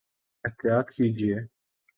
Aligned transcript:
احطیاط 0.45 0.87
کیجئے 0.95 1.37